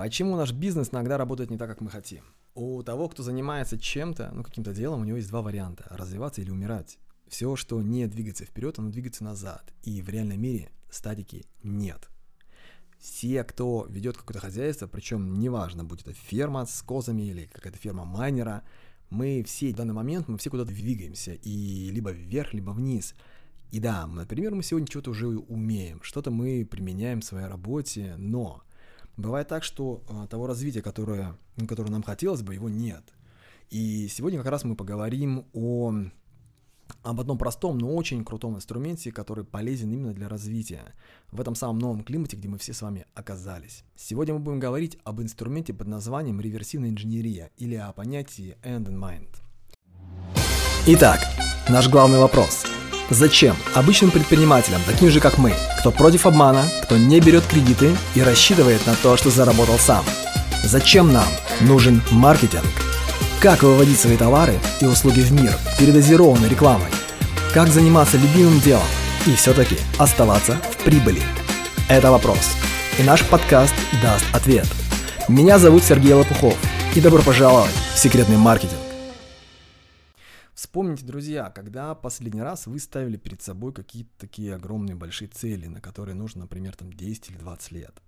[0.00, 2.22] Почему наш бизнес иногда работает не так, как мы хотим?
[2.54, 6.50] У того, кто занимается чем-то, ну, каким-то делом, у него есть два варианта– развиваться или
[6.50, 6.98] умирать.
[7.28, 9.74] Все, что не двигается вперед, оно двигается назад.
[9.82, 12.08] И в реальном мире статики нет.
[12.98, 18.06] Все, кто ведет какое-то хозяйство, причем неважно, будет это ферма с козами или какая-то ферма
[18.06, 18.62] майнера,
[19.10, 23.14] мы все в данный момент, мы все куда-то двигаемся, и либо вверх, либо вниз.
[23.70, 28.62] И да, например, мы сегодня что-то уже умеем, что-то мы применяем в своей работе, но
[29.16, 31.36] бывает так, что а, того развития, которое,
[31.68, 33.04] которое нам хотелось бы, его нет.
[33.70, 35.92] И сегодня как раз мы поговорим о
[37.02, 40.94] об одном простом, но очень крутом инструменте, который полезен именно для развития
[41.30, 43.84] в этом самом новом климате, где мы все с вами оказались.
[43.96, 48.98] Сегодня мы будем говорить об инструменте под названием реверсивная инженерия или о понятии end in
[48.98, 49.28] mind.
[50.86, 51.20] Итак,
[51.68, 52.64] наш главный вопрос.
[53.10, 58.22] Зачем обычным предпринимателям, таким же как мы, кто против обмана, кто не берет кредиты и
[58.22, 60.04] рассчитывает на то, что заработал сам?
[60.64, 61.26] Зачем нам
[61.60, 62.64] нужен маркетинг?
[63.40, 66.86] Как выводить свои товары и услуги в мир передозированной рекламой?
[67.52, 68.86] Как заниматься любимым делом
[69.26, 71.22] и все-таки оставаться в прибыли?
[71.88, 72.52] Это вопрос.
[72.98, 74.68] И наш подкаст даст ответ.
[75.28, 76.56] Меня зовут Сергей Лопухов.
[76.94, 78.89] И добро пожаловать в секретный маркетинг.
[80.60, 85.80] Вспомните, друзья, когда последний раз вы ставили перед собой какие-то такие огромные большие цели, на
[85.80, 88.02] которые нужно, например, там 10 или 20 лет.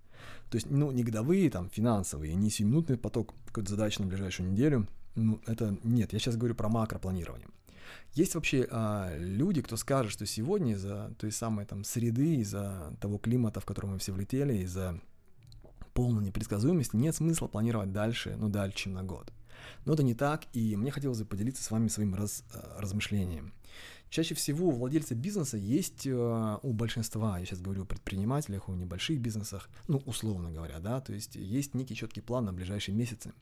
[0.51, 4.87] То есть, ну, не годовые, там, финансовые, не сиюминутный поток какой-то задачи на ближайшую неделю,
[5.15, 7.47] ну, это нет, я сейчас говорю про макропланирование.
[8.13, 13.17] Есть вообще а, люди, кто скажет, что сегодня из-за той самой там среды, из-за того
[13.17, 15.01] климата, в который мы все влетели, из-за
[15.95, 19.33] полной непредсказуемости нет смысла планировать дальше, ну, дальше, чем на год.
[19.85, 23.53] Но это не так, и мне хотелось бы поделиться с вами своим раз, а, размышлением.
[24.09, 28.75] Чаще всего у владельца бизнеса есть, э, у большинства, я сейчас говорю о предпринимателях, о
[28.75, 33.33] небольших бизнесах, ну, условно говоря, да, то есть есть некий четкий план на ближайшие месяцы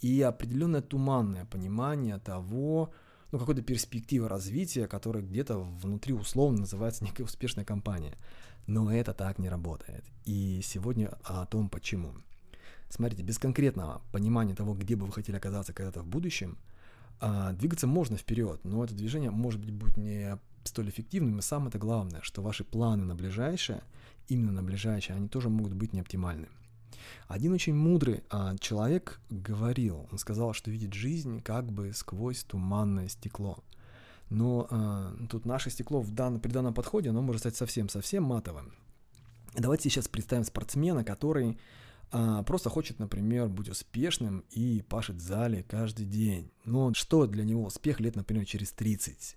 [0.00, 2.92] и определенное туманное понимание того,
[3.30, 8.16] ну, какой-то перспективы развития, которая где-то внутри условно называется некая успешная компания.
[8.66, 10.04] Но это так не работает.
[10.24, 12.14] И сегодня о том, почему.
[12.88, 16.58] Смотрите, без конкретного понимания того, где бы вы хотели оказаться когда-то в будущем–
[17.20, 21.68] а, двигаться можно вперед, но это движение может быть будет не столь эффективным, и самое
[21.70, 23.82] это главное, что ваши планы на ближайшее,
[24.28, 26.48] именно на ближайшее, они тоже могут быть неоптимальны.
[27.28, 33.08] Один очень мудрый а, человек говорил, он сказал, что видит жизнь как бы сквозь туманное
[33.08, 33.58] стекло.
[34.28, 38.72] Но а, тут наше стекло в дан, при данном подходе, оно может стать совсем-совсем матовым.
[39.54, 41.56] Давайте сейчас представим спортсмена, который
[42.12, 46.50] а, просто хочет, например, быть успешным и пашет в зале каждый день.
[46.64, 49.36] Но что для него успех лет, например, через 30?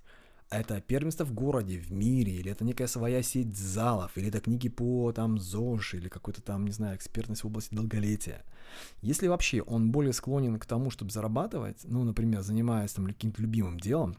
[0.52, 4.68] Это первенство в городе, в мире, или это некая своя сеть залов, или это книги
[4.68, 8.44] по там ЗОЖ, или какой-то там, не знаю, экспертность в области долголетия.
[9.02, 13.80] Если вообще он более склонен к тому, чтобы зарабатывать, ну, например, занимаясь там каким-то любимым
[13.80, 14.16] делом,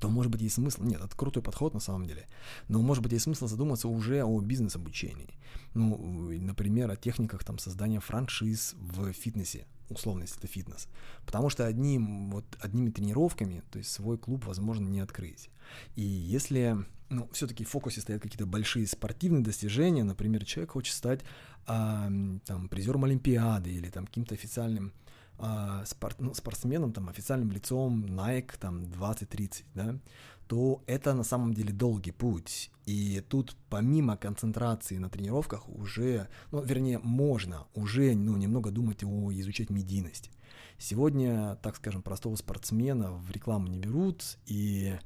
[0.00, 2.26] то, может быть, есть смысл, нет, это крутой подход на самом деле,
[2.68, 5.34] но, может быть, есть смысл задуматься уже о бизнес-обучении.
[5.74, 10.88] Ну, например, о техниках там создания франшиз в фитнесе, условно, если это фитнес.
[11.24, 15.50] Потому что одним, вот, одними тренировками, то есть свой клуб, возможно, не открыть.
[15.94, 16.76] И если,
[17.10, 21.20] ну, все-таки в фокусе стоят какие-то большие спортивные достижения, например, человек хочет стать
[21.66, 22.10] а,
[22.44, 24.92] там, призером Олимпиады или там каким-то официальным
[25.38, 25.84] э,
[26.18, 29.98] ну, спортсменом, там, официальным лицом Nike, там, 20-30, да,
[30.46, 32.70] то это на самом деле долгий путь.
[32.86, 39.32] И тут помимо концентрации на тренировках уже, ну, вернее, можно уже, ну, немного думать о
[39.32, 40.30] изучать медийность.
[40.78, 44.96] Сегодня, так скажем, простого спортсмена в рекламу не берут, и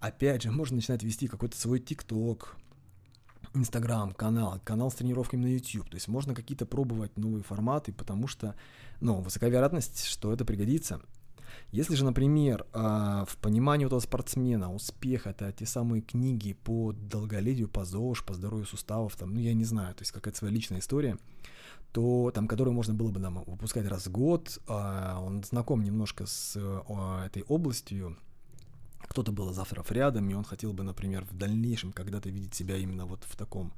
[0.00, 2.56] опять же, можно начинать вести какой-то свой ТикТок,
[3.58, 5.88] Инстаграм, канал, канал с тренировками на YouTube.
[5.90, 8.54] То есть можно какие-то пробовать новые форматы, потому что,
[9.00, 11.00] ну, высока вероятность, что это пригодится.
[11.70, 17.68] Если же, например, а, в понимании этого спортсмена успех это те самые книги по долголетию,
[17.68, 20.78] по ЗОЖ, по здоровью суставов, там, ну я не знаю, то есть какая-то своя личная
[20.78, 21.18] история,
[21.92, 26.26] то там, которую можно было бы там, выпускать раз в год, а, он знаком немножко
[26.26, 26.56] с
[27.26, 28.16] этой областью,
[29.06, 32.76] кто-то был из авторов рядом, и он хотел бы, например, в дальнейшем когда-то видеть себя
[32.76, 33.72] именно вот в таком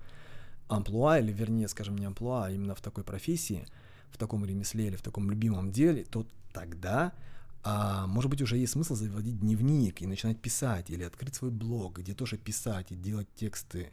[0.68, 3.66] амплуа, или вернее, скажем, не амплуа, а именно в такой профессии,
[4.10, 7.12] в таком ремесле или в таком любимом деле, то тогда,
[7.62, 11.98] а, может быть, уже есть смысл заводить дневник и начинать писать, или открыть свой блог,
[11.98, 13.90] где тоже писать и делать тексты,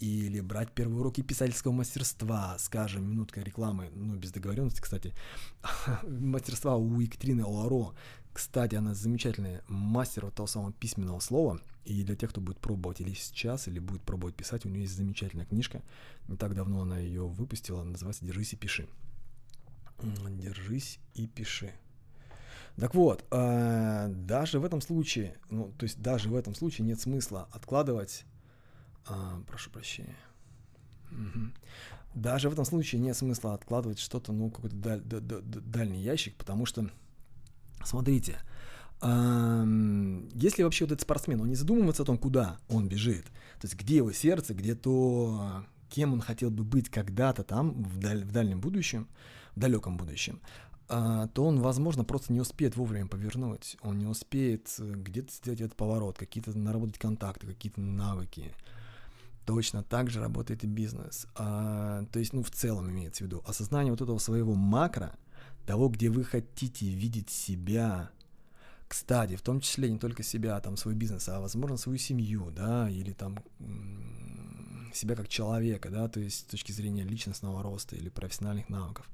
[0.00, 5.12] или брать первые уроки писательского мастерства, скажем, минутка рекламы, ну, без договоренности, кстати,
[6.02, 7.94] мастерства у Екатерины Оларо,
[8.32, 11.60] кстати, она замечательный мастер вот того самого письменного слова.
[11.84, 14.96] И для тех, кто будет пробовать или сейчас, или будет пробовать писать, у нее есть
[14.96, 15.82] замечательная книжка.
[16.28, 18.88] Не так давно она ее выпустила, называется «Держись и пиши».
[20.02, 21.72] Держись и пиши.
[22.76, 27.00] Так вот, э, даже в этом случае, ну, то есть даже в этом случае нет
[27.00, 28.24] смысла откладывать,
[29.08, 30.16] э, прошу прощения,
[31.10, 31.50] угу.
[32.14, 36.36] даже в этом случае нет смысла откладывать что-то, ну, какой-то даль, даль, даль, дальний ящик,
[36.36, 36.88] потому что,
[37.84, 38.38] смотрите,
[39.02, 43.74] если вообще вот этот спортсмен, он не задумывается о том, куда он бежит, то есть
[43.74, 48.32] где его сердце, где то, кем он хотел бы быть когда-то там, в, даль, в
[48.32, 49.08] дальнем будущем,
[49.54, 50.40] в далеком будущем,
[50.92, 55.60] а, то он, возможно, просто не успеет вовремя повернуть, он не успеет э, где-то сделать
[55.60, 58.52] этот поворот, какие-то наработать контакты, какие-то навыки.
[59.46, 61.28] Точно так же работает и бизнес.
[61.36, 65.14] А, то есть, ну, в целом имеется в виду осознание вот этого своего макро,
[65.70, 68.10] того, где вы хотите видеть себя,
[68.88, 72.90] кстати, в том числе не только себя, там, свой бизнес, а, возможно, свою семью, да,
[72.90, 73.38] или там
[74.92, 79.08] себя как человека, да, то есть с точки зрения личностного роста или профессиональных навыков.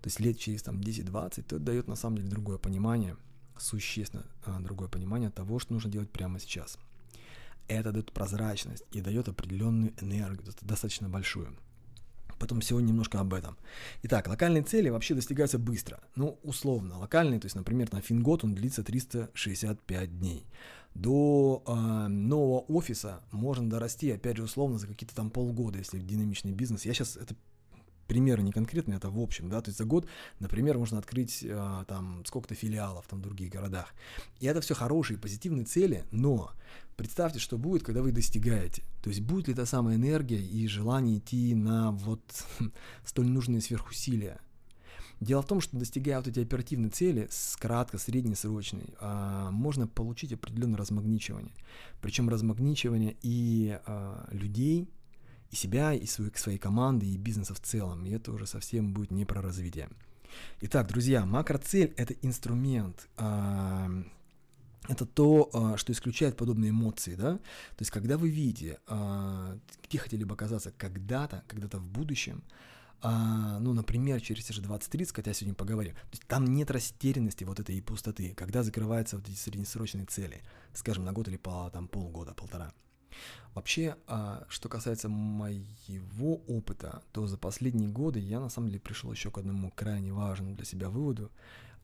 [0.00, 3.14] То есть лет через там 10-20, то это дает на самом деле другое понимание,
[3.58, 6.78] существенно а, другое понимание того, что нужно делать прямо сейчас.
[7.66, 11.54] Это дает прозрачность и дает определенную энергию, достаточно большую.
[12.38, 13.56] Потом сегодня немножко об этом.
[14.02, 16.00] Итак, локальные цели вообще достигаются быстро.
[16.14, 20.46] Ну, условно, локальные, то есть, например, на Фингод он длится 365 дней
[20.94, 26.52] до э, нового офиса можно дорасти, опять же, условно, за какие-то там полгода, если динамичный
[26.52, 26.84] бизнес.
[26.84, 27.36] Я сейчас это
[28.08, 30.08] примеры не конкретные, это в общем, да, то есть за год,
[30.40, 33.94] например, можно открыть э, там сколько-то филиалов там в других городах.
[34.40, 36.50] И это все хорошие, позитивные цели, но
[36.96, 38.82] представьте, что будет, когда вы достигаете.
[39.02, 42.22] То есть будет ли та самая энергия и желание идти на вот
[43.04, 44.40] столь нужные сверхусилия.
[45.20, 50.32] Дело в том, что достигая вот эти оперативные цели с кратко, среднесрочной, а, можно получить
[50.32, 51.52] определенное размагничивание.
[52.00, 54.88] Причем размагничивание и а, людей,
[55.50, 58.04] и себя, и своей, своей команды, и бизнеса в целом.
[58.06, 59.88] И это уже совсем будет не про развитие.
[60.60, 63.90] Итак, друзья, макроцель– это инструмент, а,
[64.88, 67.36] это то, что исключает подобные эмоции, да?
[67.36, 72.42] То есть, когда вы видите, где хотели бы оказаться когда-то, когда-то в будущем,
[73.00, 77.44] а, ну, например, через те же 20-30, хотя сегодня поговорим, то есть там нет растерянности
[77.44, 80.42] вот этой пустоты, когда закрываются вот эти среднесрочные цели,
[80.74, 82.72] скажем, на год или по там полгода, полтора.
[83.58, 89.10] Вообще, а, что касается моего опыта, то за последние годы я на самом деле пришел
[89.10, 91.32] еще к одному крайне важному для себя выводу,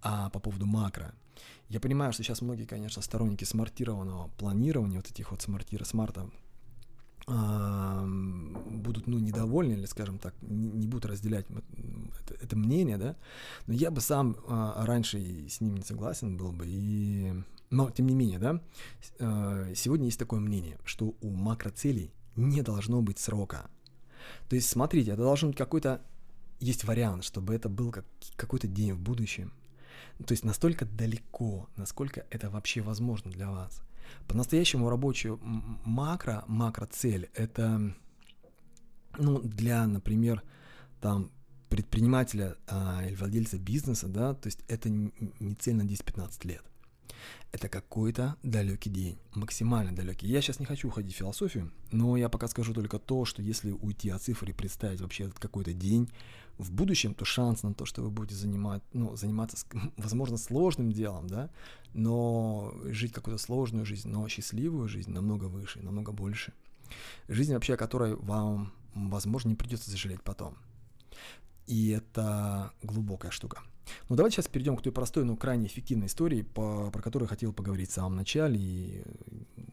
[0.00, 1.12] а по поводу макро.
[1.68, 6.30] Я понимаю, что сейчас многие, конечно, сторонники смартированного планирования, вот этих вот смартира, смарта,
[7.26, 11.46] будут, ну, недовольны или, скажем так, не, будут разделять
[12.20, 13.16] это, это мнение, да,
[13.66, 15.18] но я бы сам а, раньше
[15.48, 17.32] с ним не согласен был бы, и...
[17.70, 18.61] но, тем не менее, да,
[19.19, 23.70] а, сегодня есть такое мнение, что у макроцелей не должно быть срока.
[24.49, 26.02] То есть, смотрите, это должен быть какой-то,
[26.61, 28.06] есть вариант, чтобы это был как,
[28.37, 29.52] какой-то день в будущем,
[30.26, 33.82] то есть настолько далеко, насколько это вообще возможно для вас–
[34.26, 35.38] по-настоящему рабочую
[35.84, 37.94] макро, макроцель– это
[39.19, 40.43] ну, для, например,
[41.00, 41.31] там,
[41.69, 46.62] предпринимателя а, или владельца бизнеса, да, то есть это не цель на 10-15 лет.
[47.52, 50.26] Это какой-то далекий день, максимально далекий.
[50.26, 53.70] Я сейчас не хочу уходить в философию, но я пока скажу только то, что если
[53.70, 56.10] уйти от цифр и представить вообще этот какой-то день
[56.58, 59.66] в будущем, то шанс на то, что вы будете занимать, ну, заниматься,
[59.96, 61.50] возможно, сложным делом, да,
[61.93, 66.52] но жить какую-то сложную жизнь, но счастливую жизнь намного выше, намного больше.
[67.29, 70.56] Жизнь вообще, о которой вам, возможно, не придется сожалеть потом.
[71.67, 73.62] И это глубокая штука.
[74.08, 77.53] Ну, давайте сейчас перейдем к той простой, но крайне эффективной истории, по, про которую хотел
[77.53, 79.03] поговорить в самом начале, и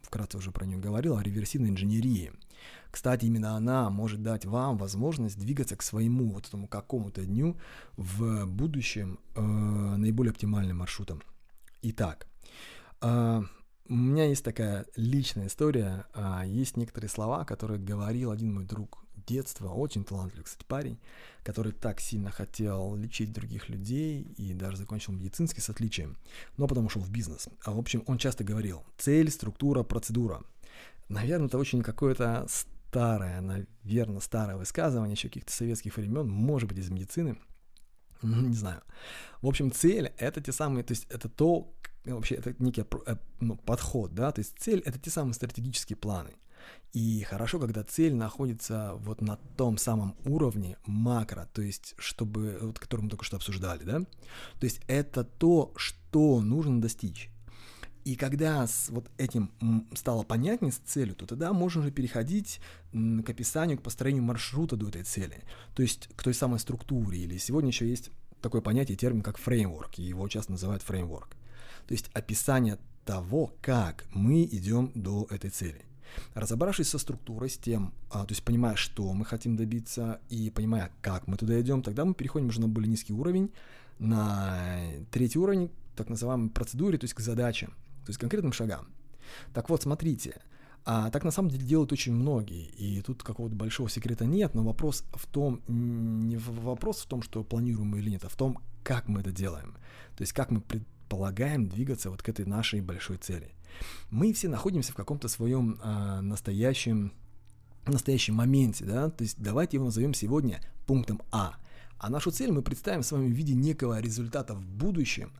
[0.03, 2.31] вкратце уже про нее говорил, о реверсивной инженерии.
[2.91, 7.57] Кстати, именно она может дать вам возможность двигаться к своему вот этому какому-то дню
[7.95, 11.21] в будущем э, наиболее оптимальным маршрутом.
[11.81, 12.27] Итак,
[13.01, 13.41] э,
[13.87, 19.03] у меня есть такая личная история, э, есть некоторые слова, которые говорил один мой друг
[19.31, 20.99] детства, очень талантливый, кстати, парень,
[21.43, 26.17] который так сильно хотел лечить других людей и даже закончил медицинский с отличием,
[26.57, 27.47] но потом ушел в бизнес.
[27.63, 30.41] А в общем, он часто говорил «цель, структура, процедура».
[31.09, 36.89] Наверное, это очень какое-то старое, наверное, старое высказывание еще каких-то советских времен, может быть, из
[36.89, 37.37] медицины,
[38.21, 38.81] не знаю.
[39.41, 41.73] В общем, цель— это те самые, то есть это то,
[42.05, 46.31] вообще, это некий э, ну, подход, да, то есть цель— это те самые стратегические планы—
[46.93, 52.79] и хорошо, когда цель находится вот на том самом уровне макро, то есть, чтобы, вот,
[52.79, 53.99] который мы только что обсуждали, да?
[53.99, 57.29] То есть это то, что нужно достичь.
[58.03, 59.51] И когда с вот этим
[59.93, 62.59] стало понятнее с целью, то тогда можно уже переходить
[62.91, 65.43] к описанию, к построению маршрута до этой цели.
[65.75, 67.19] То есть к той самой структуре.
[67.19, 68.09] Или сегодня еще есть
[68.41, 71.29] такое понятие, термин, как фреймворк, и его часто называют фреймворк.
[71.87, 75.85] То есть описание того, как мы идем до этой цели.
[76.33, 80.91] Разобравшись со структурой, с тем, а, то есть понимая, что мы хотим добиться и понимая,
[81.01, 83.51] как мы туда идем, тогда мы переходим уже на более низкий уровень,
[83.99, 84.57] на
[85.11, 87.71] третий уровень, так называемой процедуре, то есть к задачам,
[88.05, 88.87] то есть к конкретным шагам.
[89.53, 90.41] Так вот, смотрите,
[90.83, 94.63] а так на самом деле делают очень многие, и тут какого-то большого секрета нет, но
[94.63, 98.59] вопрос в том, не вопрос в том, что планируем мы или нет, а в том,
[98.83, 99.75] как мы это делаем.
[100.17, 103.51] То есть как мы предполагаем двигаться вот к этой нашей большой цели.
[104.09, 107.13] Мы все находимся в каком-то своем а, настоящем,
[107.85, 111.55] настоящем моменте, да, то есть давайте его назовем сегодня пунктом А.
[111.97, 115.31] А нашу цель мы представим с вами в виде некого результата в будущем,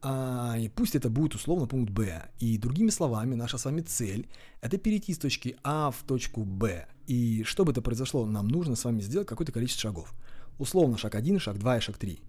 [0.00, 2.28] а, и пусть это будет условно пункт Б.
[2.38, 4.28] И другими словами, наша с вами цель–
[4.60, 6.86] это перейти с точки А в точку Б.
[7.06, 10.14] И чтобы это произошло, нам нужно с вами сделать какое-то количество шагов.
[10.58, 12.20] Условно шаг 1, шаг 2 и шаг 3.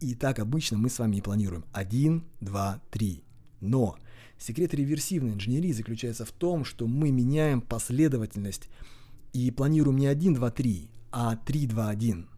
[0.00, 1.64] И так обычно мы с вами и планируем.
[1.72, 3.24] 1, 2, 3.
[3.60, 3.96] Но
[4.38, 8.68] секрет реверсивной инженерии заключается в том, что мы меняем последовательность
[9.32, 12.28] и планируем не 1, 2, 3, а 3, 2, 1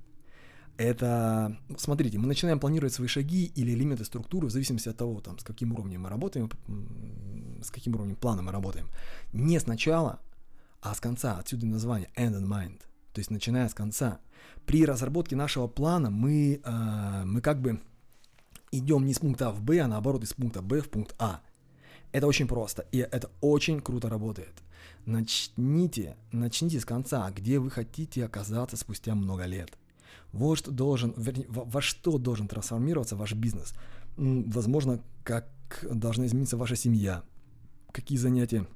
[0.79, 5.37] это, смотрите, мы начинаем планировать свои шаги или элементы структуры в зависимости от того, там,
[5.39, 6.49] с каким уровнем мы работаем,
[7.61, 8.89] с каким уровнем плана мы работаем.
[9.33, 10.21] Не сначала,
[10.81, 11.37] а с конца.
[11.37, 12.79] Отсюда название end in mind.
[13.13, 14.21] То есть начиная с конца.
[14.67, 17.81] При разработке нашего плана мы, э, мы как бы
[18.71, 21.41] идем не с пункта А в Б, а наоборот из пункта Б в пункт А.
[22.13, 24.63] Это очень просто, и это очень круто работает.
[25.07, 29.71] Начните, начните с конца, где вы хотите оказаться спустя много лет–
[30.33, 33.75] вот что должен, вернее, во, во что должен трансформироваться ваш бизнес.
[34.17, 35.49] Возможно, как
[35.91, 37.23] должна измениться ваша семья,
[37.93, 38.67] какие занятия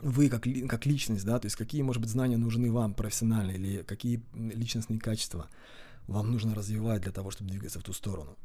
[0.00, 3.82] вы как, как личность, да, то есть какие, может быть, знания нужны вам профессионально или
[3.82, 5.48] какие личностные качества
[6.08, 8.36] вам нужно развивать для того, чтобы двигаться в ту сторону.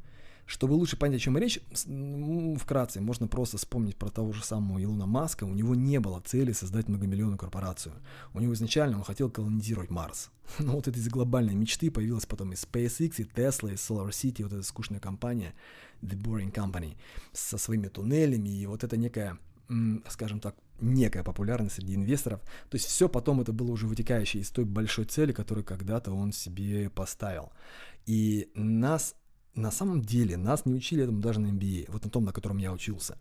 [0.48, 1.60] Чтобы лучше понять, о чем речь,
[2.58, 5.44] вкратце, можно просто вспомнить про того же самого Илона Маска.
[5.44, 7.94] У него не было цели создать многомиллионную корпорацию.
[8.32, 10.30] У него изначально он хотел колонизировать Марс.
[10.58, 14.54] Но вот этой глобальной мечты появилась потом и SpaceX, и Tesla, и Solar City, вот
[14.54, 15.52] эта скучная компания,
[16.00, 16.96] The Boring Company,
[17.34, 19.36] со своими туннелями, и вот это некая,
[20.08, 22.40] скажем так, некая популярность среди инвесторов.
[22.70, 26.32] То есть все потом это было уже вытекающее из той большой цели, которую когда-то он
[26.32, 27.52] себе поставил.
[28.06, 29.14] И нас
[29.58, 32.58] на самом деле нас не учили этому даже на MBA, вот на том, на котором
[32.58, 33.18] я учился.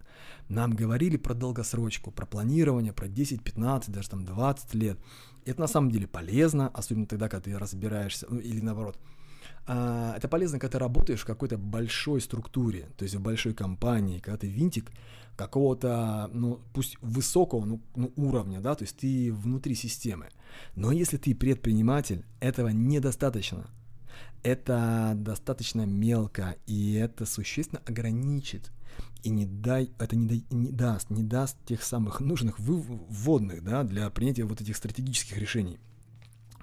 [0.49, 4.99] Нам говорили про долгосрочку, про планирование, про 10, 15, даже там 20 лет.
[5.45, 8.97] Это на самом деле полезно, особенно тогда, когда ты разбираешься, ну или наоборот.
[9.65, 14.19] А, это полезно, когда ты работаешь в какой-то большой структуре, то есть в большой компании,
[14.19, 14.91] когда ты винтик
[15.35, 20.29] какого-то, ну, пусть высокого ну, ну, уровня, да, то есть ты внутри системы.
[20.75, 23.67] Но если ты предприниматель, этого недостаточно
[24.43, 28.71] это достаточно мелко, и это существенно ограничит
[29.23, 33.83] и не, дай, это не, дай, не даст, не даст тех самых нужных вводных да,
[33.83, 35.79] для принятия вот этих стратегических решений.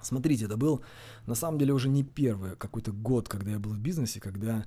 [0.01, 0.81] Смотрите, это был
[1.25, 4.65] на самом деле уже не первый какой-то год, когда я был в бизнесе, когда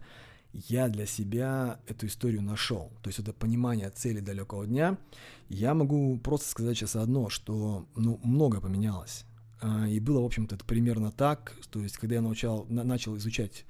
[0.53, 2.91] я для себя эту историю нашел.
[3.03, 4.99] То есть это понимание цели далекого дня.
[5.49, 9.25] Я могу просто сказать сейчас одно, что ну, много поменялось.
[9.61, 11.57] А, и было, в общем-то, это примерно так.
[11.71, 13.65] То есть, когда я научал, на, начал изучать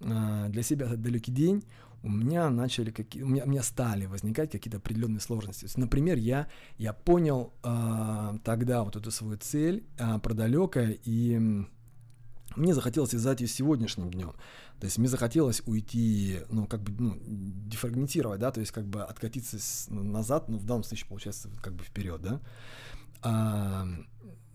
[0.00, 1.64] а, для себя этот далекий день,
[2.02, 5.60] у меня начали какие, у меня, у меня стали возникать какие-то определенные сложности.
[5.60, 10.98] То есть, например, я я понял э, тогда вот эту свою цель э, про далекое
[11.02, 11.64] и
[12.56, 14.34] мне захотелось связать ее с сегодняшним днем.
[14.80, 19.02] То есть мне захотелось уйти, ну, как бы, ну, дефрагментировать, да, то есть как бы
[19.02, 22.40] откатиться с, назад, ну, в данном случае, получается, как бы вперед, да.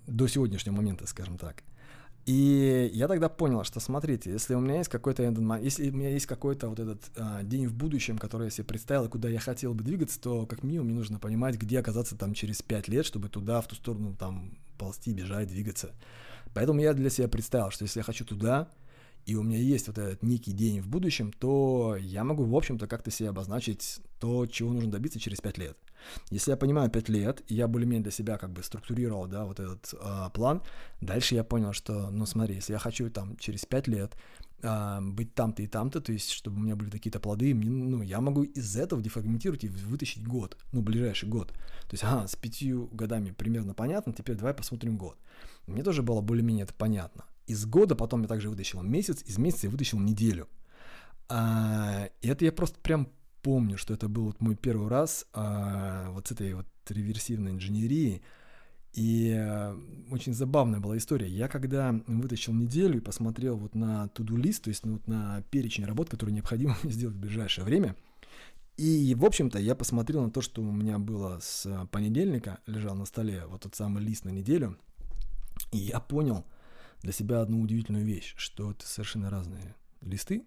[0.10, 1.64] До сегодняшнего момента, скажем так.
[2.26, 5.24] И я тогда понял, что смотрите, если у меня есть какой-то
[5.62, 9.06] если у меня есть какой-то вот этот а, день в будущем, который я себе представил,
[9.06, 12.36] и куда я хотел бы двигаться, то как минимум мне нужно понимать, где оказаться там
[12.36, 15.96] через пять лет, чтобы туда, в ту сторону там ползти, бежать, двигаться.
[16.54, 18.70] Поэтому я для себя представил, что если я хочу туда,
[19.26, 22.86] и у меня есть вот этот некий день в будущем, то я могу, в общем-то,
[22.88, 25.78] как-то себе обозначить то, чего нужно добиться через пять лет.
[26.32, 29.60] Если я понимаю 5 лет, и я более-менее для себя как бы структурировал, да, вот
[29.60, 30.62] этот э, план,
[31.02, 34.16] дальше я понял, что, ну смотри, если я хочу там через 5 лет
[34.62, 38.02] э, быть там-то и там-то, то есть чтобы у меня были какие-то плоды, мне, ну,
[38.02, 41.50] я могу из этого дефрагментировать и вытащить год, ну, ближайший год.
[41.50, 45.18] То есть, ага, с пятью годами примерно понятно, теперь давай посмотрим год.
[45.68, 47.26] Мне тоже было более-менее это понятно.
[47.48, 50.48] Из года потом я также вытащил месяц, из месяца я вытащил неделю.
[51.30, 53.08] А, и это я просто прям
[53.42, 58.22] помню, что это был вот мой первый раз а, вот с этой вот реверсивной инженерией,
[58.94, 59.78] И э,
[60.10, 61.28] очень забавная была история.
[61.28, 65.44] Я когда вытащил неделю и посмотрел вот на туду лист, то есть ну, вот на
[65.52, 67.96] перечень работ, которые необходимо сделать в ближайшее время,
[68.80, 73.04] и, в общем-то, я посмотрел на то, что у меня было с понедельника, лежал на
[73.04, 74.78] столе вот тот самый лист на неделю,
[75.74, 76.46] и я понял
[77.02, 80.46] для себя одну удивительную вещь, что это совершенно разные листы,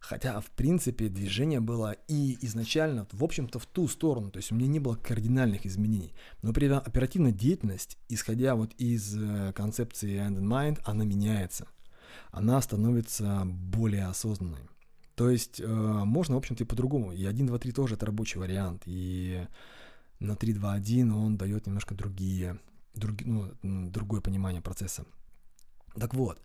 [0.00, 4.54] Хотя, в принципе, движение было и изначально, в общем-то, в ту сторону, то есть у
[4.54, 6.14] меня не было кардинальных изменений.
[6.42, 11.68] Но при этом оперативная деятельность, исходя вот из э, концепции End in Mind, она меняется.
[12.30, 14.70] Она становится более осознанной.
[15.16, 17.12] То есть э, можно, в общем-то, и по-другому.
[17.12, 18.84] И 1, 2, 3 тоже это рабочий вариант.
[18.86, 19.46] И
[20.18, 22.58] на 3, 2, 1 он дает немножко другие,
[22.94, 25.04] друг, ну, другое понимание процесса.
[25.94, 26.40] Так вот,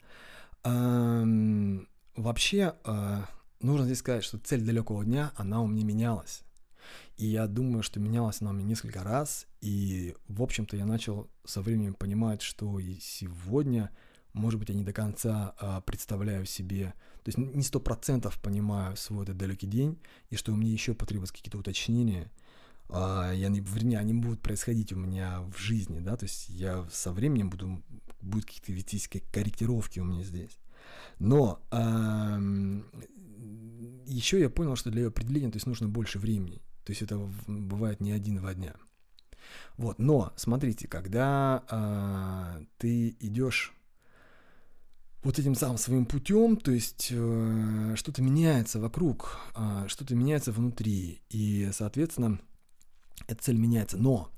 [0.65, 3.21] эм, вообще э,
[3.61, 6.43] нужно здесь сказать, что цель далекого дня, она у меня менялась.
[7.17, 9.47] И я думаю, что менялась она у меня несколько раз.
[9.61, 13.89] И, в общем-то, я начал со временем понимать, что и сегодня,
[14.33, 16.93] может быть, я не до конца а, представляю себе,
[17.23, 21.33] то есть не сто процентов понимаю свой этот далекий день, и что меня еще потребуются
[21.33, 22.31] какие-то уточнения.
[22.89, 27.13] А, я, вернее, они будут происходить у меня в жизни, да, то есть я со
[27.13, 27.81] временем буду,
[28.21, 30.59] будут какие-то вестись корректировки у меня здесь.
[31.19, 32.85] Но эм,
[34.05, 36.61] еще я понял, что для ее определения то есть нужно больше времени.
[36.83, 38.75] То есть это бывает не один-два дня.
[39.77, 43.73] Вот, но смотрите, когда э, ты идешь
[45.23, 51.21] вот этим самым своим путем, то есть э, что-то меняется вокруг, э, что-то меняется внутри,
[51.29, 52.39] и, соответственно,
[53.27, 53.97] эта цель меняется.
[53.97, 54.31] Но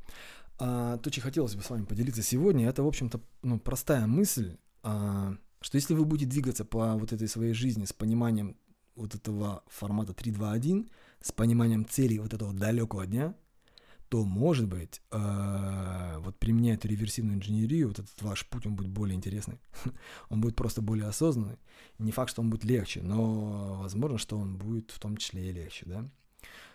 [0.60, 4.58] э, то, что хотелось бы с вами поделиться сегодня, это, в общем-то, ну, простая мысль,
[4.84, 8.58] э, что если вы будете двигаться по вот этой своей жизни с пониманием
[8.96, 10.90] вот этого формата 3-2-1
[11.22, 13.36] с пониманием целей вот этого далекого дня,
[14.10, 18.90] то, может быть, э, вот применяя эту реверсивную инженерию, вот этот ваш путь, он будет
[18.90, 19.60] более интересный.
[20.30, 21.58] он будет просто более осознанный.
[22.00, 25.54] Не факт, что он будет легче, но возможно, что он будет в том числе и
[25.54, 26.10] легче, да?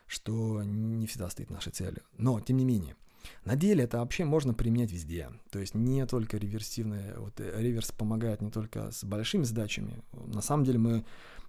[0.06, 2.02] Что не всегда стоит нашей целью.
[2.18, 2.96] Но, тем не менее,
[3.44, 5.30] на деле это вообще можно применять везде.
[5.50, 10.02] То есть не только реверсивная, вот э, реверс помогает не только с большими задачами.
[10.12, 11.04] На самом деле мы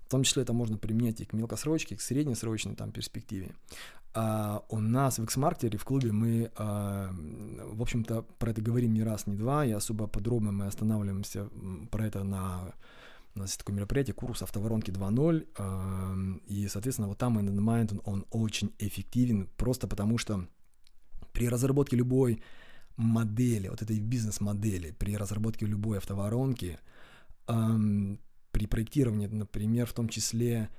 [0.05, 3.55] в том числе это можно применять и к мелкосрочке, и к среднесрочной там, перспективе.
[4.13, 9.01] А у нас в X-Marketer в клубе мы, а, в общем-то, про это говорим не
[9.01, 11.49] раз, не два, и особо подробно мы останавливаемся
[11.89, 12.73] про это на
[13.36, 18.71] у нас есть такое мероприятие, курс автоворонки 2.0, и, соответственно, вот там Mind, он очень
[18.77, 20.47] эффективен, просто потому что
[21.34, 22.41] при разработке любой
[22.96, 26.80] модели, вот этой бизнес-модели, при разработке любой автоворонки,
[27.46, 30.69] при проектировании, например, в том числе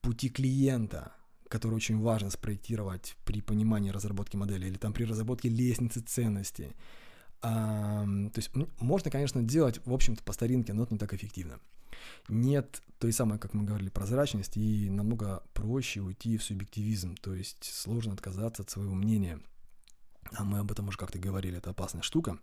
[0.00, 1.12] пути клиента,
[1.48, 6.76] который очень важно спроектировать при понимании разработки модели, или там при разработке лестницы ценностей.
[7.42, 11.58] А, то есть можно, конечно, делать, в общем-то, по старинке, но это не так эффективно.
[12.28, 17.64] Нет той самой, как мы говорили, прозрачности, и намного проще уйти в субъективизм, то есть
[17.64, 19.40] сложно отказаться от своего мнения–
[20.32, 22.38] а мы об этом уже как-то говорили, это опасная штука.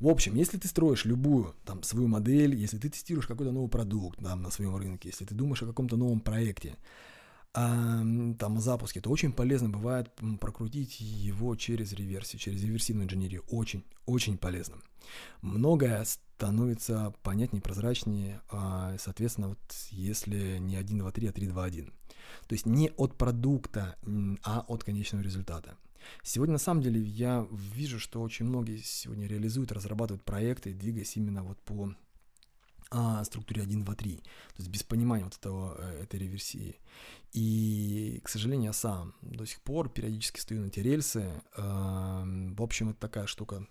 [0.00, 4.18] В общем, если ты строишь любую там свою модель, если ты тестируешь какой-то новый продукт
[4.20, 6.76] там, на своем рынке, если ты думаешь о каком-то новом проекте,
[7.54, 8.02] а,
[8.38, 13.44] там запуске, то очень полезно бывает прокрутить его через реверсию, через реверсивную инженерию.
[13.48, 14.76] Очень, очень полезно.
[15.40, 19.58] Многое становится понятнее, прозрачнее, а, соответственно, вот
[19.90, 21.86] если не 1, 2, 3, а 3, 2, 1.
[21.86, 23.96] То есть не от продукта,
[24.44, 25.76] а от конечного результата.
[26.22, 31.42] Сегодня, на самом деле, я вижу, что очень многие сегодня реализуют, разрабатывают проекты, двигаясь именно
[31.42, 31.94] вот по
[32.90, 34.22] а, структуре 1, 2, 3, то
[34.58, 36.76] есть без понимания вот этого, э, этой реверсии.
[37.32, 41.42] И, к сожалению, я сам до сих пор периодически стою на эти рельсы.
[41.56, 42.22] Э,
[42.56, 43.66] в общем, это такая штука,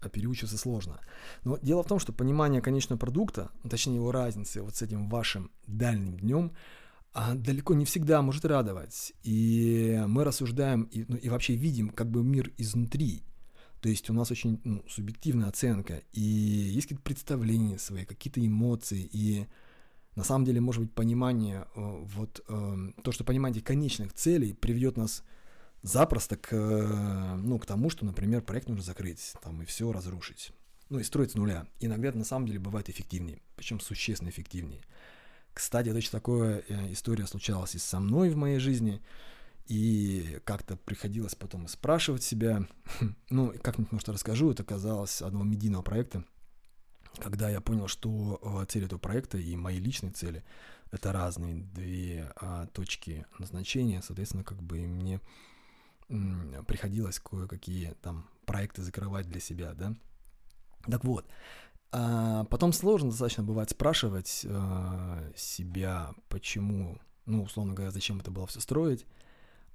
[0.00, 1.00] а переучиться сложно.
[1.42, 5.50] Но дело в том, что понимание конечного продукта, точнее его разницы вот с этим вашим
[5.66, 6.54] дальним днем, а
[7.34, 9.12] далеко не всегда может радовать.
[9.22, 13.22] И мы рассуждаем и, ну, и вообще видим как бы мир изнутри.
[13.80, 19.08] То есть у нас очень ну, субъективная оценка, и есть какие-то представления свои, какие-то эмоции,
[19.12, 19.46] и
[20.16, 24.96] на самом деле, может быть, понимание, э, вот э, то, что понимание конечных целей приведет
[24.96, 25.22] нас
[25.82, 26.56] запросто к,
[27.36, 30.52] ну, к тому, что, например, проект нужно закрыть там, и все разрушить.
[30.88, 31.66] Ну и строить с нуля.
[31.80, 34.80] Иногда это на самом деле бывает эффективнее, причем существенно эффективнее.
[35.56, 39.00] Кстати, точно такая э, история случалась и со мной в моей жизни.
[39.64, 42.66] И как-то приходилось потом спрашивать себя,
[43.30, 46.24] ну, как-нибудь, может, расскажу, это казалось одного медийного проекта,
[47.22, 50.44] когда я понял, что э, цель этого проекта и мои личные цели—
[50.90, 55.20] это разные две а, точки назначения, соответственно, как бы мне
[56.68, 59.96] приходилось кое-какие там проекты закрывать для себя, да.
[60.84, 61.26] Так вот,
[61.92, 68.46] а потом сложно достаточно бывает спрашивать э, себя, почему, ну, условно говоря, зачем это было
[68.46, 69.06] все строить,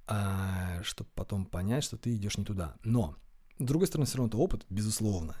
[0.06, 2.76] а, чтобы потом понять, что ты идешь не туда.
[2.84, 3.16] Но,
[3.58, 5.36] с другой стороны, все равно это опыт, безусловно.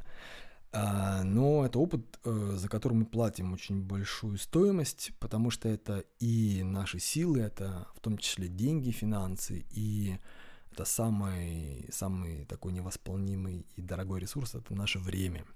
[0.72, 6.04] А, но это опыт, э, за который мы платим очень большую стоимость, потому что это
[6.20, 10.18] и наши силы, это в том числе деньги, финансы, и
[10.72, 15.44] это самый, самый такой невосполнимый и дорогой ресурс, это наше время–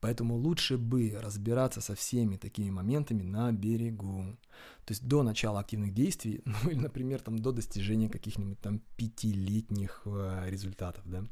[0.00, 4.36] Поэтому лучше бы разбираться со всеми такими моментами на берегу.
[4.84, 10.02] То есть до начала активных действий, ну или, например, там до достижения каких-нибудь там пятилетних
[10.06, 11.24] э, результатов, да.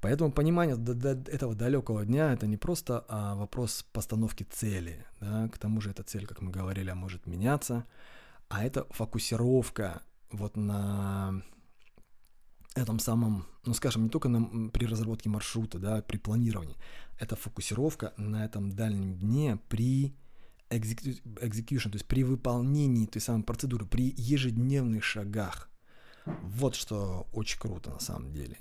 [0.00, 5.58] Поэтому понимание до, этого далекого дня это не просто а, вопрос постановки цели, да, к
[5.58, 7.84] тому же эта цель, как мы говорили, может меняться,
[8.48, 11.42] а это фокусировка вот на
[12.74, 16.76] этом самом, ну скажем, не только на, при разработке маршрута, да, при планировании,
[17.18, 20.14] это фокусировка на этом дальнем дне при
[20.70, 25.68] execution, то есть при выполнении той самой процедуры, при ежедневных шагах.
[26.42, 28.58] Вот что очень круто на самом деле.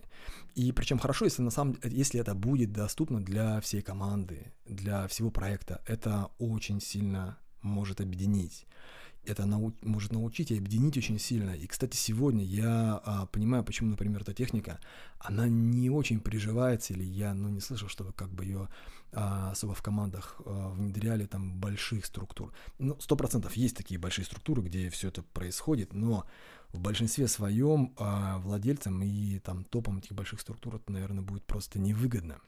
[0.55, 5.29] И причем хорошо, если на самом если это будет доступно для всей команды, для всего
[5.29, 8.65] проекта, это очень сильно может объединить
[9.29, 11.51] это нау- может научить и объединить очень сильно.
[11.51, 14.79] И, кстати, сегодня я а, понимаю, почему, например, эта техника,
[15.19, 18.69] она не очень приживается, или я, ну, не слышал, что как бы ее
[19.11, 22.51] а, особо в командах а, внедряли там больших структур.
[22.79, 26.25] Ну, сто процентов есть такие большие структуры, где все это происходит, но
[26.73, 31.79] в большинстве своем а, владельцам и там топам этих больших структур это, наверное, будет просто
[31.79, 32.39] невыгодно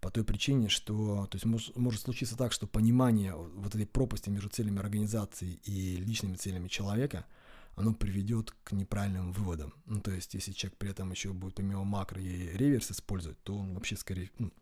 [0.00, 4.30] по той причине, что то есть может, может случиться так, что понимание вот этой пропасти
[4.30, 7.26] между целями организации и личными целями человека,
[7.76, 9.74] оно приведет к неправильным выводам.
[9.86, 13.56] Ну, то есть, если человек при этом еще будет помимо макро и реверс использовать, то
[13.56, 14.52] он вообще скорее ну,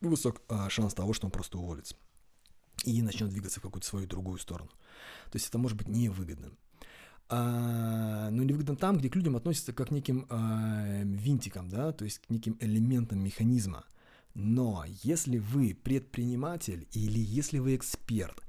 [0.00, 1.96] высок а, шанс того, что он просто уволится
[2.84, 4.70] и начнет двигаться в какую-то свою другую сторону.
[5.30, 6.52] То есть это может быть невыгодно.
[7.28, 12.04] А, но невыгодно там, где к людям относятся как к неким а, винтикам, да, то
[12.04, 13.84] есть к неким элементам механизма–
[14.38, 18.40] но если вы предприниматель или если вы эксперт,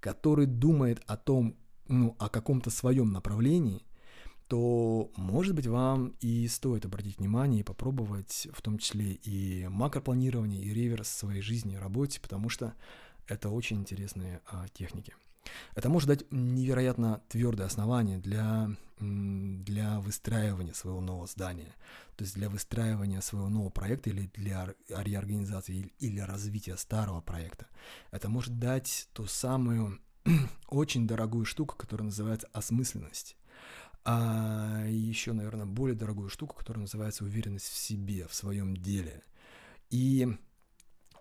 [0.00, 3.84] который думает о том, ну, о каком-то своем направлении,
[4.48, 10.62] то, может быть, вам и стоит обратить внимание и попробовать в том числе и макропланирование,
[10.62, 12.72] и реверс своей жизни и работе, потому что
[13.26, 15.14] это очень интересные а, техники.
[15.74, 21.74] Это может дать невероятно твердое основание для, для выстраивания своего нового здания,
[22.16, 27.66] то есть для выстраивания своего нового проекта или для реорганизации или развития старого проекта.
[28.10, 30.00] Это может дать ту самую
[30.68, 33.36] очень дорогую штуку, которая называется осмысленность.
[34.06, 39.22] А еще, наверное, более дорогую штуку, которая называется уверенность в себе, в своем деле.
[39.88, 40.36] И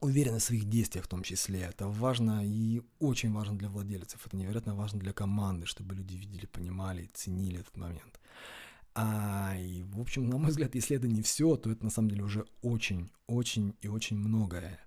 [0.03, 1.61] уверенность в своих действиях в том числе.
[1.61, 4.25] Это важно и очень важно для владельцев.
[4.25, 8.19] Это невероятно важно для команды, чтобы люди видели, понимали, ценили этот момент.
[8.95, 12.09] А, и, в общем, на мой взгляд, если это не все, то это на самом
[12.09, 14.79] деле уже очень, очень и очень многое.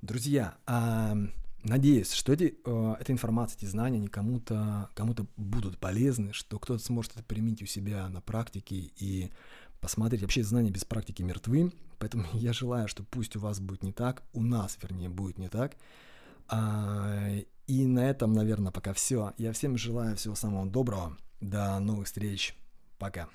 [0.00, 1.16] Друзья, а,
[1.64, 6.82] надеюсь, что эти, э, эта информация, эти знания, они кому-то кому будут полезны, что кто-то
[6.82, 9.30] сможет это применить у себя на практике и
[9.82, 10.22] посмотреть.
[10.22, 14.22] Вообще знания без практики мертвы, поэтому я желаю, что пусть у вас будет не так,
[14.32, 15.72] у нас, вернее, будет не так.
[16.48, 17.28] А,
[17.66, 19.32] и на этом, наверное, пока все.
[19.36, 21.16] Я всем желаю всего самого доброго.
[21.40, 22.56] До новых встреч.
[22.98, 23.28] Пока.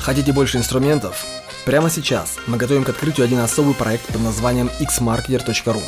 [0.00, 1.24] Хотите больше инструментов?
[1.64, 5.82] Прямо сейчас мы готовим к открытию один особый проект под названием xmarketer.ru.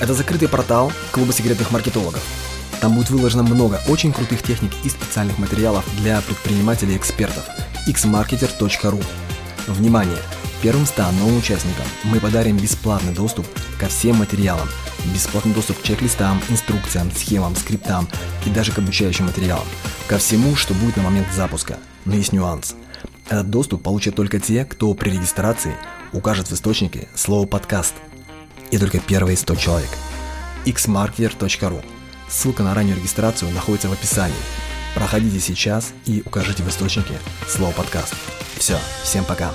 [0.00, 2.24] Это закрытый портал клуба секретных маркетологов.
[2.80, 7.44] Там будет выложено много очень крутых техник и специальных материалов для предпринимателей и экспертов–
[7.86, 9.04] xmarketer.ru.
[9.66, 10.18] Внимание!
[10.62, 13.46] Первым 100 новым участникам мы подарим бесплатный доступ
[13.78, 14.68] ко всем материалам,
[15.14, 18.06] бесплатный доступ к чек-листам, инструкциям, схемам, скриптам
[18.44, 19.66] и даже к обучающим материалам,
[20.06, 21.78] ко всему, что будет на момент запуска.
[22.04, 22.74] Но есть нюанс.
[23.30, 25.74] Этот доступ получат только те, кто при регистрации
[26.12, 27.94] укажет в источнике слово «подкаст».
[28.70, 29.90] И только первые 100 человек.
[30.66, 31.82] xmarketer.ru
[32.28, 34.36] Ссылка на раннюю регистрацию находится в описании.
[34.94, 37.14] Проходите сейчас и укажите в источнике
[37.46, 38.14] слово подкаст.
[38.56, 39.52] Все, всем пока.